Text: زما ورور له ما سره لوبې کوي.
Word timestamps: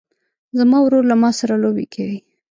زما 0.57 0.77
ورور 0.81 1.03
له 1.11 1.15
ما 1.21 1.29
سره 1.39 1.53
لوبې 1.63 1.85
کوي. 1.93 2.17